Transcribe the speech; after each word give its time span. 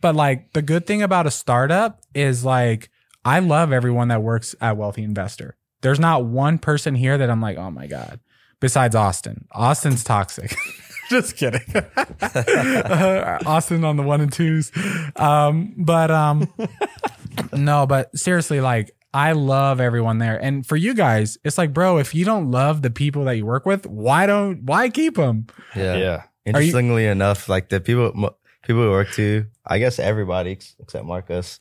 But 0.00 0.14
like 0.14 0.52
the 0.52 0.62
good 0.62 0.86
thing 0.86 1.02
about 1.02 1.26
a 1.26 1.30
startup 1.30 2.00
is 2.14 2.44
like 2.44 2.90
I 3.24 3.40
love 3.40 3.72
everyone 3.72 4.08
that 4.08 4.22
works 4.22 4.54
at 4.60 4.76
Wealthy 4.76 5.02
Investor. 5.02 5.56
There's 5.80 6.00
not 6.00 6.24
one 6.24 6.58
person 6.58 6.94
here 6.94 7.18
that 7.18 7.30
I'm 7.30 7.40
like, 7.40 7.56
oh 7.56 7.70
my 7.70 7.86
God. 7.86 8.20
Besides 8.60 8.94
Austin. 8.96 9.46
Austin's 9.52 10.02
toxic. 10.02 10.54
Just 11.08 11.36
kidding. 11.36 11.62
Uh, 12.20 13.38
Austin 13.46 13.84
on 13.84 13.96
the 13.96 14.02
one 14.02 14.20
and 14.20 14.32
twos. 14.32 14.72
Um, 15.16 15.74
but 15.76 16.10
um 16.10 16.52
no, 17.52 17.86
but 17.86 18.16
seriously, 18.18 18.60
like 18.60 18.90
I 19.14 19.32
love 19.32 19.80
everyone 19.80 20.18
there. 20.18 20.36
And 20.42 20.66
for 20.66 20.76
you 20.76 20.94
guys, 20.94 21.38
it's 21.44 21.56
like, 21.58 21.72
bro, 21.72 21.98
if 21.98 22.14
you 22.14 22.24
don't 22.24 22.50
love 22.50 22.82
the 22.82 22.90
people 22.90 23.24
that 23.24 23.36
you 23.36 23.46
work 23.46 23.64
with, 23.66 23.86
why 23.86 24.26
don't 24.26 24.64
why 24.64 24.90
keep 24.90 25.16
them? 25.16 25.46
Yeah. 25.74 25.96
Yeah. 25.96 26.22
Interestingly 26.44 27.06
enough, 27.06 27.48
like 27.48 27.68
the 27.68 27.80
people 27.80 28.12
mo- 28.14 28.36
people 28.64 28.82
we 28.82 28.88
work 28.88 29.10
to, 29.12 29.46
I 29.66 29.78
guess 29.78 29.98
everybody 29.98 30.58
except 30.80 31.04
Marcus, 31.04 31.60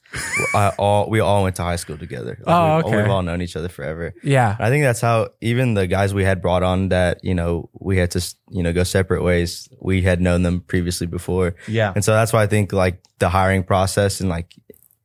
I 0.54 0.72
all 0.78 1.10
we 1.10 1.20
all 1.20 1.44
went 1.44 1.56
to 1.58 1.64
high 1.64 1.76
school 1.78 1.98
together. 1.98 2.38
Like, 2.42 2.48
Oh, 2.48 2.78
we've, 2.78 2.86
okay. 2.86 2.98
We've 2.98 3.10
all 3.12 3.22
known 3.22 3.42
each 3.42 3.56
other 3.56 3.70
forever. 3.70 4.14
Yeah. 4.24 4.56
I 4.60 4.70
think 4.70 4.84
that's 4.84 5.02
how 5.02 5.30
even 5.42 5.74
the 5.74 5.88
guys 5.88 6.14
we 6.14 6.24
had 6.24 6.42
brought 6.42 6.64
on 6.64 6.90
that 6.90 7.20
you 7.24 7.36
know 7.36 7.70
we 7.80 7.98
had 7.98 8.12
to 8.12 8.36
you 8.50 8.64
know 8.64 8.74
go 8.74 8.84
separate 8.84 9.24
ways. 9.24 9.70
We 9.82 10.02
had 10.02 10.22
known 10.22 10.44
them 10.44 10.62
previously 10.62 11.08
before, 11.08 11.56
Yeah. 11.68 11.94
and 11.96 12.04
so 12.04 12.12
that's 12.14 12.34
why 12.34 12.44
I 12.44 12.48
think 12.48 12.74
like 12.74 13.02
the 13.20 13.30
hiring 13.30 13.64
process 13.64 14.20
and 14.22 14.30
like 14.30 14.54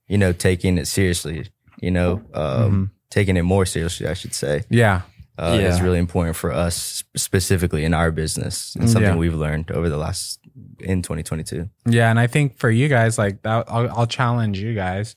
you 0.09 0.19
know 0.19 0.33
taking 0.33 0.79
it 0.79 0.87
seriously, 0.87 1.48
you 1.81 1.91
know, 1.91 2.23
um, 2.34 2.91
taking 3.11 3.37
it 3.37 3.43
more 3.43 3.67
seriously, 3.67 4.06
I 4.09 4.15
should 4.15 4.34
say, 4.34 4.65
Yeah. 4.70 5.03
uh, 5.39 5.59
is 5.61 5.81
really 5.81 5.98
important 5.98 6.37
for 6.37 6.53
us 6.53 7.03
specifically 7.17 7.84
in 7.84 7.95
our 7.95 8.11
business 8.11 8.75
and 8.77 8.89
something 8.89 9.12
Yeah. 9.12 9.17
we've 9.17 9.34
learned 9.34 9.70
over 9.70 9.89
the 9.89 9.97
last 9.98 10.39
in 10.83 11.03
2022. 11.03 11.69
Yeah, 11.87 12.11
and 12.11 12.19
I 12.19 12.27
think 12.27 12.59
for 12.59 12.71
you 12.71 12.89
guys, 12.89 13.19
like 13.19 13.43
that, 13.43 13.67
I'll, 13.69 13.91
I'll 13.91 14.07
challenge 14.07 14.59
you 14.59 14.75
guys. 14.75 15.17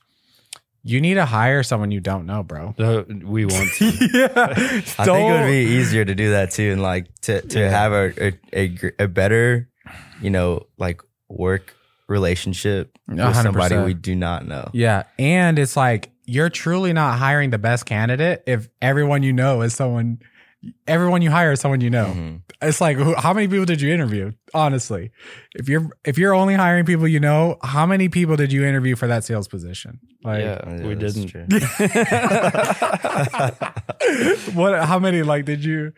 You 0.84 1.02
need 1.02 1.16
to 1.16 1.26
hire 1.26 1.64
someone 1.64 1.90
you 1.92 2.00
don't 2.00 2.28
know, 2.28 2.44
bro. 2.44 2.76
We 2.78 3.46
want 3.46 3.72
to. 3.78 3.86
yeah, 4.14 4.28
I 4.36 4.54
think 5.06 5.08
it 5.08 5.32
would 5.42 5.48
be 5.48 5.74
easier 5.74 6.06
to 6.06 6.14
do 6.14 6.30
that 6.32 6.52
too, 6.52 6.72
and 6.72 6.82
like 6.82 7.08
to 7.22 7.42
to 7.42 7.60
Yeah. 7.60 7.70
have 7.70 7.92
a, 7.92 8.28
a 8.28 8.34
a 8.54 8.92
a 9.00 9.08
better, 9.08 9.68
you 10.22 10.30
know, 10.30 10.68
like 10.78 11.02
work 11.28 11.76
relationship 12.08 12.98
with 13.08 13.18
100%. 13.18 13.44
somebody 13.44 13.78
we 13.78 13.94
do 13.96 14.16
not 14.16 14.48
know. 14.48 14.70
Yeah, 14.74 15.04
and 15.18 15.58
it's 15.58 15.76
like 15.76 16.12
you're 16.26 16.50
truly 16.50 16.94
not 16.94 17.18
hiring 17.18 17.50
the 17.50 17.58
best 17.58 17.86
candidate 17.88 18.44
if 18.46 18.70
everyone 18.82 19.24
you 19.24 19.34
know 19.34 19.62
is 19.62 19.74
someone. 19.74 20.20
Everyone 20.88 21.22
you 21.22 21.32
hire 21.32 21.52
is 21.52 21.60
someone 21.60 21.82
you 21.82 21.90
know. 21.90 22.06
Mhm. 22.16 22.42
It's 22.62 22.82
like 22.82 22.98
who, 22.98 23.14
how 23.16 23.34
many 23.34 23.48
people 23.48 23.66
did 23.66 23.82
you 23.82 23.94
interview? 23.94 24.32
Honestly, 24.54 25.12
if 25.56 25.70
you're 25.70 25.90
if 26.06 26.18
you're 26.18 26.34
only 26.34 26.56
hiring 26.56 26.86
people 26.86 27.08
you 27.08 27.20
know, 27.20 27.58
how 27.64 27.86
many 27.86 28.10
people 28.10 28.36
did 28.36 28.52
you 28.52 28.66
interview 28.66 28.96
for 28.96 29.08
that 29.08 29.24
sales 29.24 29.48
position? 29.48 30.00
Like, 30.24 30.42
yeah, 30.42 30.62
Yeah, 30.68 30.88
we 30.88 30.96
didn't. 30.96 31.28
true. 31.28 31.46
what? 34.54 34.84
How 34.86 35.00
many? 35.00 35.24
Like, 35.24 35.46
did 35.46 35.64
you? 35.64 35.94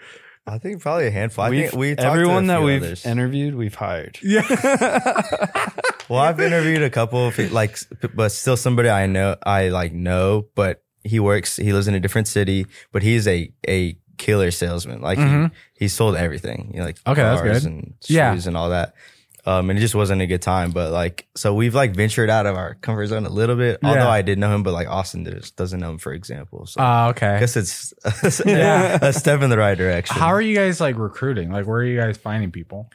I 0.46 0.60
think 0.60 0.82
probably 0.82 1.08
a 1.08 1.12
handful. 1.12 1.44
I 1.44 1.50
We've- 1.50 1.62
think 1.68 1.74
we 1.76 1.90
talked 1.96 2.02
to 2.02 2.08
everyone 2.08 2.48
that 2.48 2.62
we've 2.62 2.82
others. 2.82 3.06
interviewed, 3.06 3.56
we've 3.56 3.76
hired. 3.76 4.20
Yeah. 4.22 4.44
Well, 6.10 6.22
I've 6.22 6.40
interviewed 6.40 6.84
a 6.84 6.90
couple 6.90 7.28
of 7.28 7.36
pe- 7.36 7.50
like, 7.50 7.78
but 8.16 8.32
still 8.32 8.56
somebody 8.56 8.88
I 8.88 9.08
know, 9.08 9.36
I 9.46 9.68
like 9.68 9.92
know, 9.92 10.46
but 10.56 10.82
he 11.04 11.20
works, 11.20 11.58
he 11.58 11.74
lives 11.74 11.90
in 11.90 11.96
a 11.96 12.00
different 12.00 12.30
city, 12.30 12.66
but 12.94 13.04
he's 13.04 13.28
a, 13.28 13.52
a 13.68 13.98
killer 14.18 14.52
salesman. 14.52 15.02
Like 15.02 15.18
Mhm. 15.20 15.52
he, 15.76 15.86
he 15.86 15.88
sold 15.88 16.16
everything, 16.16 16.72
you 16.74 16.80
know, 16.80 16.86
like 16.86 16.98
Okay, 17.08 17.22
that's 17.22 17.42
cars 17.42 17.64
good. 17.64 17.72
and 17.72 17.94
shoes 18.02 18.16
Yeah. 18.16 18.40
and 18.46 18.58
all 18.58 18.70
that. 18.70 18.94
Um, 19.46 19.70
and 19.70 19.80
it 19.80 19.82
just 19.82 19.96
wasn't 19.96 20.22
a 20.22 20.28
good 20.28 20.42
time, 20.42 20.72
but 20.72 20.92
like, 20.92 21.26
so 21.36 21.54
we've 21.54 21.74
like 21.74 21.96
ventured 21.96 22.30
out 22.30 22.46
of 22.46 22.58
our 22.58 22.74
comfort 22.76 23.08
zone 23.08 23.26
a 23.26 23.30
little 23.30 23.56
bit, 23.56 23.80
Yeah. 23.82 23.90
although 23.90 24.10
I 24.10 24.22
did 24.22 24.38
know 24.38 24.54
him, 24.54 24.62
but 24.62 24.74
like 24.74 24.90
Austin 24.90 25.24
just 25.24 25.56
doesn't 25.56 25.80
know 25.80 25.92
him, 25.92 26.00
for 26.00 26.12
example. 26.12 26.66
So 26.66 26.82
Oh, 26.82 26.84
I 26.84 27.08
okay. 27.12 27.38
guess 27.40 27.56
it's 27.56 27.94
Yeah. 28.46 28.98
a 29.02 29.14
step 29.14 29.42
in 29.42 29.50
the 29.50 29.58
right 29.58 29.78
direction. 29.78 30.18
How 30.18 30.28
are 30.28 30.42
you 30.42 30.54
guys 30.54 30.82
like 30.82 30.98
recruiting? 30.98 31.50
Like, 31.52 31.66
where 31.66 31.78
are 31.80 31.86
you 31.86 31.98
guys 31.98 32.18
finding 32.18 32.52
people? 32.52 32.92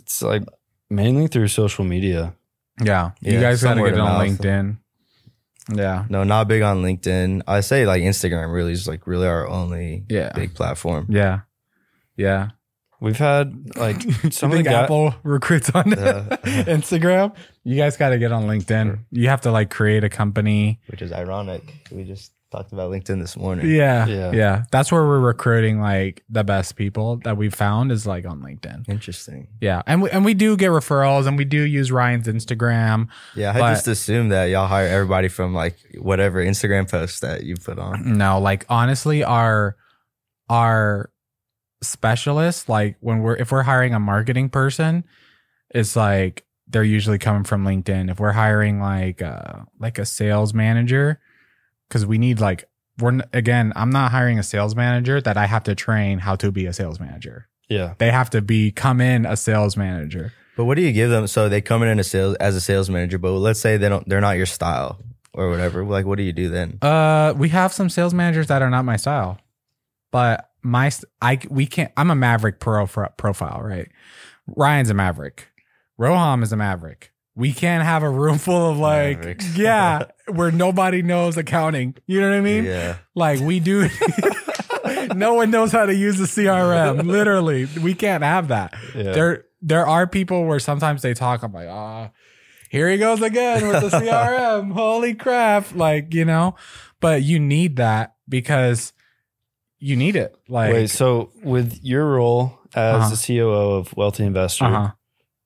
It's 0.00 0.20
like 0.22 0.42
mainly 0.90 1.28
through 1.28 1.46
social 1.48 1.84
media. 1.84 2.34
Yeah, 2.82 3.10
you 3.20 3.34
Yeah, 3.34 3.40
guys 3.42 3.62
got 3.62 3.74
to 3.74 3.74
some 3.74 3.84
get 3.84 3.92
word 3.92 3.98
on 4.00 4.12
mouth. 4.28 4.38
LinkedIn. 4.40 4.78
Yeah, 5.72 6.06
no, 6.08 6.24
not 6.24 6.48
big 6.48 6.62
on 6.62 6.82
LinkedIn. 6.82 7.42
I 7.46 7.60
say 7.60 7.86
like 7.86 8.02
Instagram 8.02 8.52
really 8.52 8.72
is 8.72 8.88
like 8.88 9.06
really 9.06 9.26
our 9.26 9.46
only 9.46 10.04
Yeah. 10.08 10.32
big 10.34 10.54
platform. 10.54 11.06
yeah, 11.08 11.40
yeah. 12.16 12.50
We've 13.00 13.18
had 13.18 13.76
like 13.76 14.00
some 14.02 14.12
you 14.12 14.26
of 14.26 14.32
think 14.32 14.52
the 14.52 14.62
guys. 14.62 14.84
Apple 14.84 15.14
recruits 15.24 15.70
on 15.70 15.92
Uh, 15.94 16.36
Instagram? 16.44 17.34
You 17.64 17.76
guys 17.76 17.96
got 17.96 18.10
to 18.10 18.18
get 18.18 18.30
on 18.32 18.44
LinkedIn. 18.44 18.98
You 19.10 19.28
have 19.28 19.40
to 19.42 19.50
like 19.50 19.70
create 19.70 20.04
a 20.04 20.08
company. 20.08 20.80
which 20.86 21.02
is 21.02 21.12
ironic. 21.12 21.62
We 21.90 22.04
just 22.04 22.32
talked 22.52 22.72
about 22.72 22.90
LinkedIn 22.92 23.18
this 23.20 23.36
morning. 23.36 23.66
Yeah, 23.68 24.06
yeah, 24.06 24.30
Yeah. 24.32 24.64
That's 24.70 24.92
where 24.92 25.02
we're 25.04 25.18
recruiting 25.18 25.80
like 25.80 26.22
the 26.28 26.44
best 26.44 26.76
people 26.76 27.16
that 27.24 27.36
we 27.36 27.48
found 27.50 27.90
is 27.90 28.06
like 28.06 28.26
on 28.26 28.40
LinkedIn. 28.42 28.88
Interesting. 28.88 29.48
Yeah, 29.60 29.82
and 29.86 30.02
we, 30.02 30.10
and 30.10 30.24
we 30.24 30.34
do 30.34 30.56
get 30.56 30.68
referrals, 30.70 31.26
and 31.26 31.36
we 31.38 31.44
do 31.44 31.62
use 31.62 31.90
Ryan's 31.90 32.28
Instagram. 32.28 33.08
Yeah, 33.34 33.50
I 33.52 33.58
But- 33.58 33.70
just 33.74 33.88
assume 33.88 34.28
that 34.28 34.44
y'all 34.50 34.68
hire 34.68 34.86
everybody 34.86 35.28
from 35.28 35.54
like 35.54 35.76
whatever 35.98 36.44
Instagram 36.44 36.88
post 36.88 37.22
that 37.22 37.42
you 37.44 37.56
put 37.56 37.78
on. 37.78 38.18
No, 38.18 38.38
like 38.38 38.66
honestly, 38.68 39.24
our 39.24 39.76
our 40.50 41.10
specialists, 41.82 42.68
like 42.68 42.96
when 43.00 43.20
we're 43.22 43.36
if 43.36 43.50
we're 43.50 43.62
hiring 43.62 43.94
a 43.94 44.00
marketing 44.00 44.48
person, 44.48 45.04
it's 45.70 45.96
like 45.96 46.44
they're 46.68 46.84
usually 46.84 47.18
coming 47.18 47.44
from 47.44 47.64
LinkedIn. 47.64 48.10
If 48.10 48.20
we're 48.20 48.32
hiring 48.32 48.80
like 48.80 49.20
uh 49.22 49.60
like 49.78 49.98
a 49.98 50.04
sales 50.06 50.54
manager, 50.54 51.20
because 51.92 52.06
we 52.06 52.16
need 52.16 52.40
like 52.40 52.64
we're 52.98 53.20
again, 53.34 53.72
I'm 53.76 53.90
not 53.90 54.12
hiring 54.12 54.38
a 54.38 54.42
sales 54.42 54.74
manager 54.74 55.20
that 55.20 55.36
I 55.36 55.44
have 55.44 55.64
to 55.64 55.74
train 55.74 56.20
how 56.20 56.36
to 56.36 56.50
be 56.50 56.64
a 56.64 56.72
sales 56.72 56.98
manager. 56.98 57.48
Yeah. 57.68 57.94
They 57.98 58.10
have 58.10 58.30
to 58.30 58.40
be 58.40 58.70
come 58.72 59.00
in 59.00 59.26
a 59.26 59.36
sales 59.36 59.76
manager. 59.76 60.32
But 60.56 60.64
what 60.64 60.76
do 60.76 60.82
you 60.82 60.92
give 60.92 61.10
them? 61.10 61.26
So 61.26 61.50
they 61.50 61.60
come 61.60 61.82
in 61.82 61.98
a 61.98 62.04
sales 62.04 62.36
as 62.36 62.56
a 62.56 62.60
sales 62.60 62.88
manager, 62.88 63.18
but 63.18 63.32
let's 63.32 63.60
say 63.60 63.76
they 63.76 63.88
don't, 63.90 64.08
they're 64.08 64.20
not 64.20 64.36
your 64.36 64.46
style 64.46 65.02
or 65.34 65.50
whatever. 65.50 65.84
Like, 65.84 66.06
what 66.06 66.16
do 66.16 66.22
you 66.22 66.32
do 66.32 66.48
then? 66.48 66.78
Uh, 66.80 67.34
we 67.36 67.50
have 67.50 67.72
some 67.72 67.90
sales 67.90 68.14
managers 68.14 68.46
that 68.46 68.62
are 68.62 68.70
not 68.70 68.84
my 68.84 68.96
style, 68.96 69.38
but 70.10 70.50
my 70.62 70.90
I 71.20 71.40
we 71.50 71.66
can't. 71.66 71.92
I'm 71.96 72.10
a 72.10 72.14
Maverick 72.14 72.60
pro 72.60 72.86
profile, 72.86 73.60
right? 73.62 73.88
Ryan's 74.46 74.90
a 74.90 74.94
Maverick. 74.94 75.48
Roham 75.98 76.42
is 76.42 76.52
a 76.52 76.56
Maverick. 76.56 77.11
We 77.34 77.52
can't 77.52 77.82
have 77.82 78.02
a 78.02 78.10
room 78.10 78.38
full 78.38 78.70
of 78.70 78.78
like, 78.78 79.18
Mavericks. 79.18 79.56
yeah, 79.56 80.04
where 80.26 80.50
nobody 80.52 81.02
knows 81.02 81.36
accounting. 81.36 81.94
You 82.06 82.20
know 82.20 82.28
what 82.30 82.36
I 82.36 82.40
mean? 82.42 82.64
yeah. 82.64 82.96
Like 83.14 83.40
we 83.40 83.58
do. 83.60 83.88
no 85.14 85.34
one 85.34 85.50
knows 85.50 85.72
how 85.72 85.86
to 85.86 85.94
use 85.94 86.18
the 86.18 86.24
CRM. 86.26 87.04
Literally, 87.06 87.66
we 87.82 87.94
can't 87.94 88.22
have 88.22 88.48
that. 88.48 88.74
Yeah. 88.94 89.12
There, 89.12 89.44
there 89.62 89.86
are 89.86 90.06
people 90.06 90.44
where 90.44 90.58
sometimes 90.58 91.02
they 91.02 91.14
talk. 91.14 91.42
I'm 91.42 91.52
like, 91.52 91.68
ah, 91.68 92.10
here 92.70 92.90
he 92.90 92.98
goes 92.98 93.22
again 93.22 93.66
with 93.68 93.80
the 93.90 93.98
CRM. 93.98 94.72
Holy 94.72 95.14
crap! 95.14 95.74
Like 95.74 96.12
you 96.14 96.24
know, 96.24 96.56
but 97.00 97.22
you 97.22 97.38
need 97.38 97.76
that 97.76 98.14
because 98.28 98.92
you 99.78 99.96
need 99.96 100.16
it. 100.16 100.34
Like, 100.48 100.72
Wait, 100.72 100.90
so 100.90 101.32
with 101.42 101.78
your 101.82 102.06
role 102.06 102.58
as 102.74 102.94
Uh-huh. 102.94 103.08
the 103.10 103.16
COO 103.38 103.50
of 103.72 103.96
Wealthy 103.96 104.24
Investor 104.24 104.64
uh-huh. 104.64 104.92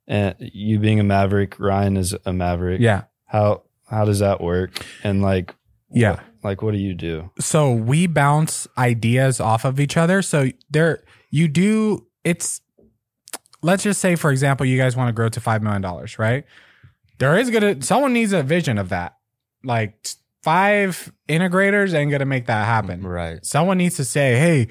And 0.08 0.34
you 0.38 0.78
being 0.78 1.00
a 1.00 1.04
Maverick, 1.04 1.58
Ryan 1.58 1.96
is 1.96 2.14
a 2.24 2.32
Maverick. 2.32 2.80
yeah, 2.80 3.04
How 3.26 3.62
how 3.88 4.04
does 4.04 4.18
that 4.20 4.40
work? 4.40 4.84
And 5.04 5.22
like 5.22 5.54
yeah. 5.90 6.10
what- 6.12 6.20
like 6.42 6.62
what 6.62 6.72
do 6.72 6.78
you 6.78 6.94
do? 6.94 7.30
so 7.40 7.72
we 7.72 8.06
bounce 8.06 8.68
ideas 8.78 9.40
off 9.40 9.64
of 9.64 9.80
each 9.80 9.96
other. 9.96 10.22
So 10.22 10.48
there, 10.70 11.02
you 11.30 11.48
do. 11.48 12.06
It's 12.22 12.60
let's 13.62 13.82
just 13.82 14.00
say, 14.00 14.14
for 14.14 14.30
example, 14.30 14.64
you 14.64 14.78
guys 14.78 14.96
want 14.96 15.08
to 15.08 15.12
grow 15.12 15.28
to 15.28 15.40
five 15.40 15.60
million 15.62 15.82
dollars, 15.82 16.20
right? 16.20 16.44
There 17.18 17.36
is 17.36 17.50
gonna 17.50 17.82
someone 17.82 18.12
needs 18.12 18.32
a 18.32 18.44
vision 18.44 18.78
of 18.78 18.90
that. 18.90 19.16
Like 19.64 20.06
five 20.44 21.12
integrators 21.28 21.94
ain't 21.94 22.12
gonna 22.12 22.26
make 22.26 22.46
that 22.46 22.64
happen. 22.66 23.02
Right. 23.04 23.44
Someone 23.44 23.78
needs 23.78 23.96
to 23.96 24.04
say, 24.04 24.36
"Hey, 24.38 24.68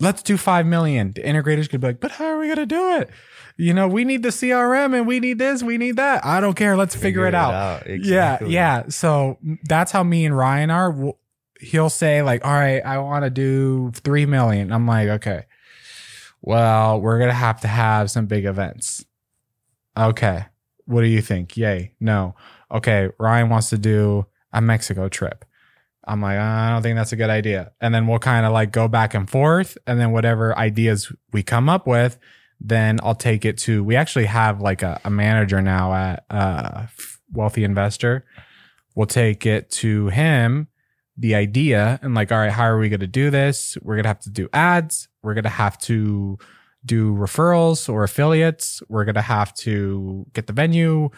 let's 0.00 0.22
do 0.22 0.36
five 0.36 0.66
million. 0.66 1.12
The 1.12 1.22
integrators 1.22 1.68
could 1.68 1.80
be 1.80 1.88
like, 1.88 2.00
"But 2.00 2.12
how 2.12 2.26
are 2.26 2.38
we 2.38 2.48
gonna 2.48 2.66
do 2.66 2.96
it? 2.96 3.10
You 3.56 3.74
know, 3.74 3.86
we 3.86 4.04
need 4.04 4.22
the 4.22 4.30
CRM 4.30 4.94
and 4.94 5.06
we 5.06 5.20
need 5.20 5.38
this, 5.38 5.62
we 5.62 5.76
need 5.76 5.96
that. 5.96 6.24
I 6.24 6.40
don't 6.40 6.54
care. 6.54 6.76
Let's 6.76 6.96
figure, 6.96 7.26
it 7.26 7.34
out." 7.34 7.86
Exactly. 7.86 8.50
Yeah, 8.50 8.80
yeah. 8.82 8.88
So 8.88 9.38
that's 9.64 9.92
how 9.92 10.02
me 10.02 10.24
and 10.24 10.36
Ryan 10.36 10.70
are. 10.70 11.12
He'll 11.60 11.90
say 11.90 12.22
like, 12.22 12.44
"All 12.44 12.52
right, 12.52 12.80
I 12.80 12.98
want 12.98 13.24
to 13.24 13.30
do 13.30 13.92
three 13.94 14.26
million. 14.26 14.72
I'm 14.72 14.86
like, 14.86 15.08
"Okay, 15.08 15.44
well, 16.40 17.00
we're 17.00 17.18
gonna 17.18 17.32
have 17.34 17.60
to 17.60 17.68
have 17.68 18.10
some 18.10 18.26
big 18.26 18.46
events." 18.46 19.04
Okay, 19.96 20.46
what 20.86 21.02
do 21.02 21.08
you 21.08 21.20
think? 21.20 21.56
Yay, 21.56 21.92
no. 22.00 22.34
Okay, 22.72 23.10
Ryan 23.18 23.48
wants 23.50 23.68
to 23.70 23.78
do 23.78 24.26
a 24.52 24.60
Mexico 24.62 25.08
trip. 25.08 25.44
I'm 26.10 26.20
like, 26.20 26.38
I 26.38 26.70
don't 26.70 26.82
think 26.82 26.96
that's 26.96 27.12
a 27.12 27.16
good 27.16 27.30
idea. 27.30 27.72
And 27.80 27.94
then 27.94 28.08
we'll 28.08 28.18
kind 28.18 28.44
of 28.44 28.52
like 28.52 28.72
go 28.72 28.88
back 28.88 29.14
and 29.14 29.30
forth, 29.30 29.78
and 29.86 30.00
then 30.00 30.10
whatever 30.10 30.58
ideas 30.58 31.12
we 31.32 31.44
come 31.44 31.68
up 31.68 31.86
with, 31.86 32.18
then 32.60 32.98
I'll 33.02 33.14
take 33.14 33.44
it 33.44 33.56
to. 33.58 33.84
We 33.84 33.94
actually 33.94 34.26
have 34.26 34.60
like 34.60 34.82
a, 34.82 35.00
a 35.04 35.10
manager 35.10 35.62
now 35.62 35.94
at 35.94 36.24
uh, 36.28 36.86
wealthy 37.32 37.62
investor. 37.62 38.24
We'll 38.96 39.06
take 39.06 39.46
it 39.46 39.70
to 39.70 40.08
him, 40.08 40.66
the 41.16 41.36
idea, 41.36 42.00
and 42.02 42.12
like, 42.14 42.32
all 42.32 42.38
right, 42.38 42.50
how 42.50 42.64
are 42.64 42.78
we 42.78 42.88
going 42.88 43.00
to 43.00 43.06
do 43.06 43.30
this? 43.30 43.78
We're 43.80 43.94
going 43.94 44.02
to 44.02 44.08
have 44.08 44.20
to 44.20 44.30
do 44.30 44.48
ads. 44.52 45.08
We're 45.22 45.34
going 45.34 45.44
to 45.44 45.50
have 45.50 45.78
to 45.82 46.38
do 46.84 47.14
referrals 47.14 47.88
or 47.88 48.02
affiliates. 48.02 48.82
We're 48.88 49.04
going 49.04 49.14
to 49.14 49.22
have 49.22 49.54
to 49.54 50.26
get 50.32 50.48
the 50.48 50.52
venue, 50.52 51.10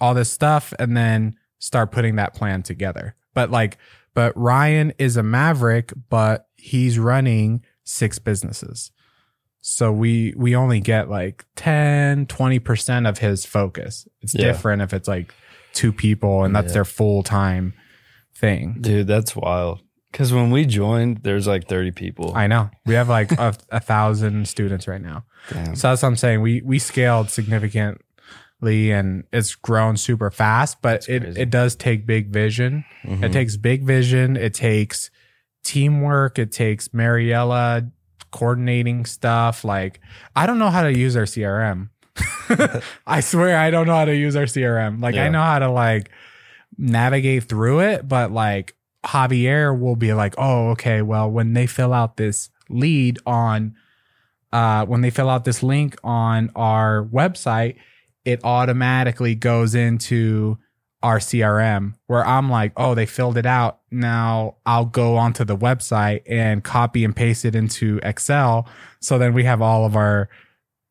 all 0.00 0.14
this 0.14 0.32
stuff, 0.32 0.72
and 0.78 0.96
then 0.96 1.36
start 1.58 1.92
putting 1.92 2.16
that 2.16 2.34
plan 2.34 2.62
together. 2.62 3.14
But 3.38 3.50
like, 3.50 3.78
but 4.14 4.36
Ryan 4.36 4.92
is 4.98 5.16
a 5.16 5.22
maverick, 5.22 5.92
but 6.08 6.46
he's 6.56 6.98
running 6.98 7.62
six 7.84 8.18
businesses. 8.18 8.90
So 9.60 9.92
we 9.92 10.34
we 10.36 10.54
only 10.56 10.80
get 10.80 11.08
like 11.10 11.44
10, 11.56 12.26
20% 12.26 13.08
of 13.08 13.18
his 13.18 13.44
focus. 13.44 14.06
It's 14.22 14.34
Yeah. 14.34 14.46
different 14.46 14.82
if 14.82 14.92
it's 14.92 15.08
like 15.08 15.34
two 15.72 15.92
people 15.92 16.44
and 16.44 16.54
that's 16.54 16.68
Yeah. 16.68 16.74
their 16.74 16.84
full 16.84 17.22
time 17.22 17.74
thing. 18.34 18.78
Dude, 18.80 19.06
that's 19.06 19.34
wild. 19.36 19.82
Because 20.10 20.32
when 20.32 20.50
we 20.50 20.64
joined, 20.64 21.18
there's 21.22 21.46
like 21.46 21.68
30 21.68 21.90
people. 21.90 22.32
I 22.34 22.46
know. 22.46 22.70
We 22.86 22.94
have 22.94 23.08
like 23.08 23.30
a, 23.38 23.54
a 23.70 23.80
thousand 23.80 24.48
students 24.48 24.88
right 24.88 25.02
now. 25.02 25.24
Damn. 25.52 25.76
So 25.76 25.88
that's 25.90 26.02
what 26.02 26.08
I'm 26.08 26.16
saying. 26.16 26.40
We 26.40 26.62
we 26.64 26.78
scaled 26.78 27.30
significantly 27.30 28.02
and 28.62 29.24
it's 29.32 29.54
grown 29.54 29.96
super 29.96 30.30
fast, 30.30 30.82
but 30.82 30.92
That's 31.02 31.08
it, 31.08 31.22
crazy. 31.22 31.40
it 31.42 31.50
does 31.50 31.76
take 31.76 32.06
big 32.06 32.30
vision. 32.32 32.84
It 33.04 33.20
Mhm. 33.20 33.32
takes 33.32 33.56
big 33.56 33.84
vision. 33.84 34.36
It 34.36 34.54
takes 34.54 35.10
teamwork. 35.64 36.38
It 36.38 36.50
takes 36.52 36.92
Mariella 36.92 37.90
coordinating 38.30 39.04
stuff. 39.06 39.64
Like 39.64 40.00
I 40.34 40.46
don't 40.46 40.58
know 40.58 40.70
how 40.70 40.82
to 40.82 40.92
use 40.96 41.16
our 41.16 41.24
CRM. 41.26 41.90
I 43.06 43.20
swear 43.20 43.56
I 43.56 43.70
don't 43.70 43.86
know 43.86 43.94
how 43.94 44.04
to 44.06 44.14
use 44.16 44.34
our 44.36 44.44
CRM. 44.46 45.00
Like 45.00 45.14
I 45.16 45.28
know 45.28 45.42
how 45.42 45.60
to 45.60 45.70
like 45.70 46.10
navigate 46.76 47.44
through 47.44 47.80
it, 47.80 48.08
but 48.08 48.32
like 48.32 48.74
Javier 49.06 49.78
will 49.78 49.96
be 49.96 50.12
like, 50.12 50.34
oh, 50.36 50.70
okay, 50.70 51.00
well, 51.02 51.30
when 51.30 51.52
they 51.52 51.66
fill 51.66 51.92
out 51.92 52.16
this 52.16 52.50
lead 52.68 53.18
on 53.24 53.74
uh 54.52 54.84
when 54.86 55.00
they 55.02 55.10
fill 55.10 55.28
out 55.30 55.44
this 55.44 55.62
link 55.62 55.96
on 56.02 56.50
our 56.56 57.04
website, 57.04 57.76
it 58.28 58.44
automatically 58.44 59.34
goes 59.34 59.74
into 59.74 60.58
our 61.02 61.18
CRM 61.18 61.94
where 62.08 62.26
I'm 62.26 62.50
like, 62.50 62.72
oh, 62.76 62.94
they 62.94 63.06
filled 63.06 63.38
it 63.38 63.46
out. 63.46 63.78
Now 63.90 64.56
I'll 64.66 64.84
go 64.84 65.16
onto 65.16 65.44
the 65.44 65.56
website 65.56 66.22
and 66.28 66.62
copy 66.62 67.04
and 67.04 67.14
paste 67.16 67.44
it 67.44 67.54
into 67.54 68.00
Excel. 68.02 68.68
So 69.00 69.16
then 69.16 69.32
we 69.32 69.44
have 69.44 69.62
all 69.62 69.86
of 69.86 69.96
our 69.96 70.28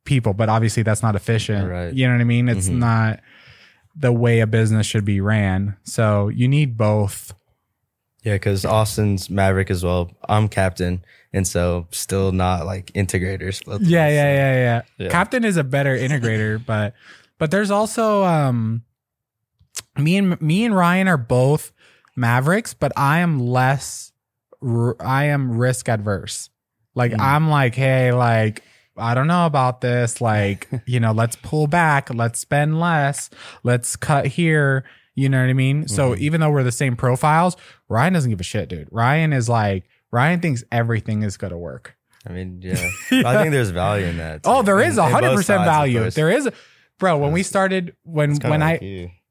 people, 0.06 0.34
but 0.34 0.50
obviously 0.50 0.82
that's 0.82 1.04
not 1.04 1.16
efficient. 1.16 1.70
Right. 1.70 1.94
You 1.94 2.08
know 2.08 2.14
what 2.14 2.22
I 2.22 2.24
mean? 2.24 2.50
It's 2.50 2.70
Mhm. 2.70 2.78
not 2.78 3.20
the 3.96 4.12
way 4.14 4.40
a 4.40 4.48
business 4.48 4.88
should 4.88 5.06
be 5.06 5.20
ran. 5.22 5.76
So 5.84 6.30
you 6.30 6.48
need 6.48 6.78
both. 6.78 7.34
Yeah, 8.24 8.34
because 8.36 8.66
Austin's 8.66 9.30
Maverick 9.30 9.70
as 9.70 9.84
well. 9.84 10.12
I'm 10.28 10.48
captain, 10.50 11.04
and 11.34 11.48
so 11.48 11.88
still 11.92 12.32
not 12.32 12.66
like 12.66 12.88
integrators. 12.94 13.62
Yeah, 13.82 14.08
yeah, 14.08 14.34
yeah, 14.34 14.54
yeah, 14.54 14.82
Yeah. 14.98 15.10
Captain 15.10 15.44
is 15.46 15.56
a 15.58 15.64
better 15.64 15.96
integrator, 15.98 16.64
but 16.66 16.94
but 17.38 17.52
there's 17.52 17.72
also 17.72 18.24
um 18.24 18.84
me 19.98 20.18
and 20.18 20.40
me 20.42 20.66
and 20.66 20.76
Ryan 20.76 21.08
are 21.08 21.18
both 21.18 21.72
Mavericks, 22.16 22.74
but 22.74 22.92
I 22.98 23.20
am 23.20 23.40
less 23.40 24.12
I 25.00 25.26
am 25.26 25.58
risk 25.58 25.88
adverse. 25.90 26.50
Like 26.96 27.12
Mm. 27.12 27.20
I'm 27.22 27.50
like, 27.50 27.76
hey, 27.76 28.12
like 28.12 28.64
I 28.98 29.14
don't 29.14 29.28
know 29.28 29.46
about 29.46 29.82
this. 29.82 30.20
Like, 30.22 30.68
you 30.88 31.00
know, 31.00 31.12
let's 31.12 31.36
pull 31.36 31.68
back, 31.68 32.12
let's 32.14 32.40
spend 32.40 32.80
less, 32.80 33.30
let's 33.64 33.96
cut 33.96 34.26
here. 34.26 34.84
You 35.14 35.30
know 35.30 35.40
what 35.42 35.50
I 35.50 35.54
mean? 35.54 35.88
So 35.88 36.12
Mhm. 36.14 36.18
even 36.20 36.42
though 36.42 36.50
we're 36.52 36.64
the 36.64 36.72
same 36.72 36.96
profiles, 36.96 37.56
Ryan 37.90 38.14
doesn't 38.14 38.30
give 38.32 38.40
a 38.40 38.44
shit, 38.44 38.70
dude. 38.70 38.88
Ryan 38.92 39.34
is 39.34 39.48
like, 39.50 39.84
Ryan 40.12 40.40
thinks 40.40 40.64
everything 40.72 41.22
is 41.24 41.38
gonna 41.38 41.58
work. 41.58 41.96
I 42.28 42.34
mean, 42.34 42.60
yeah. 42.62 42.74
I 43.12 43.38
think 43.42 43.52
there's 43.52 43.70
value 43.70 44.06
in 44.06 44.18
that. 44.18 44.42
Oh, 44.46 44.62
too. 44.62 44.66
there 44.66 44.80
In- 44.82 44.90
is 44.90 44.98
a 44.98 45.08
hundred 45.08 45.36
percent 45.36 45.64
value. 45.66 46.10
There 46.12 46.30
is, 46.32 46.50
bro. 47.00 47.18
When 47.18 47.32
we 47.32 47.44
started, 47.44 47.96
when 48.04 48.32
It's 48.32 48.40
kinda 48.40 48.52
when 48.52 48.60
like 48.62 48.82
I, 48.82 48.86
you. 48.86 49.10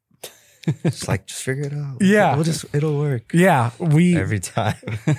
It's 0.84 1.06
like 1.06 1.26
just 1.26 1.42
figure 1.42 1.64
it 1.64 1.72
out. 1.72 1.98
Yeah. 2.00 2.34
we'll 2.34 2.44
just 2.44 2.64
it'll 2.74 2.98
work 2.98 3.32
yeah, 3.32 3.70
we 3.78 4.16
every 4.16 4.40
time. 4.40 4.74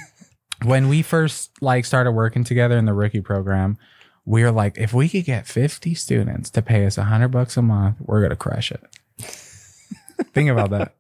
when 0.66 0.90
we 0.90 1.02
first 1.02 1.52
like 1.62 1.86
started 1.86 2.12
working 2.12 2.44
together 2.44 2.78
in 2.78 2.86
the 2.86 2.94
rookie 2.94 3.22
program, 3.22 3.78
we 4.26 4.44
were 4.44 4.52
like, 4.52 4.78
if 4.78 4.94
we 4.94 5.08
could 5.08 5.24
get 5.24 5.48
fifty 5.48 5.94
students 5.94 6.50
to 6.52 6.62
pay 6.62 6.86
us 6.86 6.98
a 6.98 7.04
hundred 7.06 7.30
bucks 7.30 7.56
a 7.56 7.62
month, 7.62 7.98
we're 8.02 8.22
gonna 8.22 8.36
crush 8.36 8.72
it. 8.72 8.84
Think 10.34 10.50
about 10.50 10.72
that. 10.72 10.96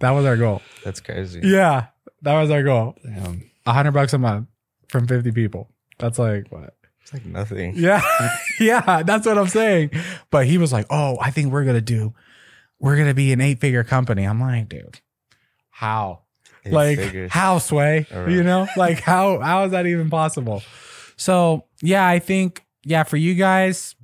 That 0.00 0.10
was 0.10 0.24
our 0.26 0.36
goal. 0.36 0.62
That's 0.84 1.00
crazy. 1.00 1.40
Yeah, 1.44 1.86
that 2.22 2.40
was 2.40 2.50
our 2.50 2.62
goal. 2.64 2.96
Damn. 3.04 3.48
A 3.66 3.72
hundred 3.72 3.92
bucks 3.92 4.12
a 4.12 4.18
month 4.18 4.48
from 4.88 5.06
fifty 5.06 5.30
people. 5.30 5.70
That's 5.98 6.18
like 6.18 6.50
what? 6.50 6.74
It's 7.02 7.12
like 7.12 7.24
nothing. 7.24 7.74
Yeah. 7.76 8.02
yeah. 8.60 9.02
That's 9.02 9.26
what 9.26 9.38
I'm 9.38 9.48
saying. 9.48 9.90
But 10.30 10.46
he 10.46 10.58
was 10.58 10.72
like, 10.72 10.86
Oh, 10.90 11.18
I 11.20 11.30
think 11.30 11.52
we're 11.52 11.64
going 11.64 11.76
to 11.76 11.80
do, 11.80 12.14
we're 12.78 12.96
going 12.96 13.08
to 13.08 13.14
be 13.14 13.32
an 13.32 13.40
eight 13.40 13.60
figure 13.60 13.84
company. 13.84 14.24
I'm 14.24 14.40
like, 14.40 14.68
dude, 14.68 15.00
how? 15.70 16.22
Eight 16.64 16.72
like, 16.72 16.98
figures. 16.98 17.32
how 17.32 17.58
sway? 17.58 18.06
Right. 18.12 18.30
You 18.30 18.42
know, 18.42 18.68
like, 18.76 19.00
how, 19.00 19.40
how 19.40 19.64
is 19.64 19.72
that 19.72 19.86
even 19.86 20.10
possible? 20.10 20.62
So, 21.16 21.64
yeah, 21.80 22.06
I 22.06 22.18
think, 22.18 22.64
yeah, 22.84 23.02
for 23.02 23.16
you 23.16 23.34
guys, 23.34 23.94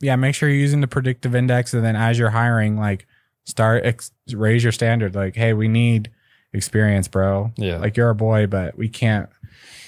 yeah, 0.00 0.16
make 0.16 0.34
sure 0.34 0.48
you're 0.48 0.58
using 0.58 0.80
the 0.80 0.88
predictive 0.88 1.34
index. 1.34 1.74
And 1.74 1.84
then 1.84 1.96
as 1.96 2.18
you're 2.18 2.30
hiring, 2.30 2.76
like, 2.78 3.06
start, 3.44 3.84
ex- 3.84 4.12
raise 4.32 4.62
your 4.62 4.72
standard. 4.72 5.14
Like, 5.14 5.36
hey, 5.36 5.52
we 5.52 5.68
need 5.68 6.10
experience, 6.54 7.08
bro. 7.08 7.52
Yeah. 7.56 7.78
Like, 7.78 7.96
you're 7.96 8.10
a 8.10 8.14
boy, 8.14 8.46
but 8.46 8.76
we 8.78 8.88
can't. 8.88 9.28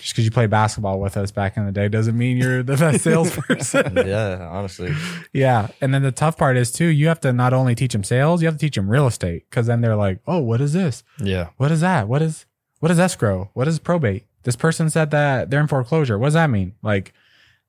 Just 0.00 0.14
because 0.14 0.24
you 0.24 0.30
played 0.30 0.50
basketball 0.50 1.00
with 1.00 1.16
us 1.16 1.32
back 1.32 1.56
in 1.56 1.66
the 1.66 1.72
day 1.72 1.88
doesn't 1.88 2.16
mean 2.16 2.36
you're 2.36 2.62
the 2.62 2.76
best 2.76 3.02
salesperson. 3.02 3.92
yeah, 4.06 4.46
honestly. 4.52 4.94
yeah. 5.32 5.68
And 5.80 5.92
then 5.92 6.02
the 6.02 6.12
tough 6.12 6.36
part 6.38 6.56
is, 6.56 6.70
too, 6.70 6.84
you 6.86 7.08
have 7.08 7.18
to 7.20 7.32
not 7.32 7.52
only 7.52 7.74
teach 7.74 7.92
them 7.92 8.04
sales, 8.04 8.40
you 8.40 8.46
have 8.46 8.54
to 8.54 8.60
teach 8.60 8.76
them 8.76 8.88
real 8.88 9.08
estate. 9.08 9.50
Cause 9.50 9.66
then 9.66 9.80
they're 9.80 9.96
like, 9.96 10.20
oh, 10.26 10.38
what 10.38 10.60
is 10.60 10.72
this? 10.74 11.02
Yeah. 11.18 11.48
What 11.56 11.72
is 11.72 11.80
that? 11.80 12.06
What 12.06 12.22
is, 12.22 12.46
what 12.78 12.92
is 12.92 13.00
escrow? 13.00 13.50
What 13.54 13.66
is 13.66 13.80
probate? 13.80 14.26
This 14.44 14.54
person 14.54 14.90
said 14.90 15.10
that 15.10 15.50
they're 15.50 15.60
in 15.60 15.66
foreclosure. 15.66 16.18
What 16.18 16.28
does 16.28 16.34
that 16.34 16.50
mean? 16.50 16.74
Like, 16.82 17.12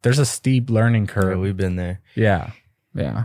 there's 0.04 0.20
a 0.20 0.26
steep 0.26 0.70
learning 0.70 1.06
Yeah, 1.06 1.12
curve. 1.12 1.40
we've 1.40 1.58
been 1.58 1.76
there. 1.76 2.02
Yeah. 2.14 2.52
Yeah. 2.94 3.24